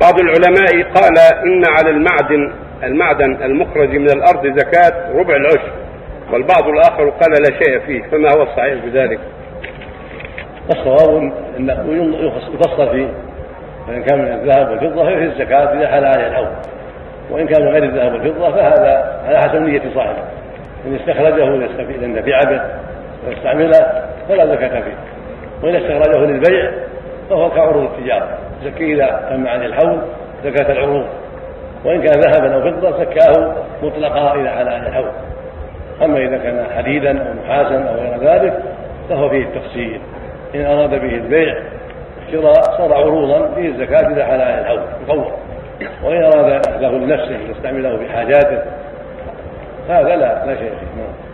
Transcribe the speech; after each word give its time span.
بعض 0.00 0.20
العلماء 0.20 0.92
قال 0.94 1.18
إن 1.44 1.62
على 1.66 1.90
المعدن 1.90 2.52
المعدن 2.82 3.42
المخرج 3.42 3.88
من 3.88 4.10
الأرض 4.10 4.58
زكاة 4.58 5.12
ربع 5.14 5.36
العشر 5.36 5.72
والبعض 6.32 6.68
الآخر 6.68 7.10
قال 7.10 7.30
لا 7.30 7.58
شيء 7.64 7.78
فيه 7.78 8.02
فما 8.02 8.28
هو 8.36 8.42
الصحيح 8.42 8.84
بذلك؟ 8.84 9.18
الصواب 10.70 11.32
انه 11.58 12.16
يفصل 12.54 12.90
فيه. 12.90 13.08
فإن 13.86 14.02
كان 14.02 14.18
من 14.18 14.32
الذهب 14.32 14.70
والفضة 14.70 15.04
ففي 15.04 15.24
الزكاة 15.24 15.78
إذا 15.78 15.88
حال 15.88 16.04
عليه 16.04 16.26
الحول 16.26 16.48
وإن 17.30 17.46
كان 17.46 17.68
غير 17.68 17.84
الذهب 17.84 18.12
والفضة 18.12 18.50
فهذا 18.50 19.20
على 19.26 19.38
حسب 19.38 19.56
نية 19.56 19.82
صاحبه. 19.94 20.22
إن 20.86 20.94
استخرجه 20.94 21.44
لينتفع 22.00 22.40
به 22.50 22.60
ويستعمله 23.26 24.06
فلا 24.28 24.46
زكاة 24.46 24.80
فيه. 24.80 24.96
وإن 25.62 25.76
استخرجه 25.76 26.18
للبيع 26.18 26.72
فهو 27.30 27.50
كعروض 27.50 27.82
التجارة. 27.82 28.38
زكي 28.64 28.94
إذا 28.94 29.28
تم 29.30 29.46
عليه 29.46 29.66
الحول 29.66 29.98
زكاة 30.44 30.72
العروض. 30.72 31.06
وإن 31.84 32.02
كان 32.02 32.20
ذهبا 32.20 32.54
أو 32.54 32.70
فضة 32.70 32.98
زكاه 32.98 33.54
مطلقا 33.82 34.34
إذا 34.34 34.50
حال 34.50 34.68
عليه 34.68 34.88
الحول 34.88 35.10
أما 36.02 36.18
إذا 36.18 36.38
كان 36.38 36.66
حديدا 36.76 37.10
أو 37.10 37.34
نحاسا 37.34 37.74
أو 37.74 37.94
غير 37.94 38.18
ذلك 38.20 38.62
فهو 39.08 39.28
فيه 39.28 39.44
التفصيل 39.44 40.00
إن 40.54 40.66
أراد 40.66 40.90
به 40.90 41.14
البيع 41.14 41.56
الشراء 42.26 42.62
صار 42.62 42.94
عروضا 42.94 43.54
فيه 43.54 43.68
الزكاة 43.68 44.12
إذا 44.12 44.24
حال 44.24 44.40
عليه 44.40 44.60
الحول 44.60 44.80
مفوض 45.02 45.32
وإن 46.04 46.24
أراد 46.24 46.66
أخذه 46.66 46.88
لنفسه 46.88 47.38
يستعمله 47.50 47.96
في 47.96 48.08
حاجاته 48.08 48.62
هذا 49.88 50.16
لا 50.16 50.46
لا 50.46 50.54
شيء 50.54 50.70
فيه. 50.70 51.31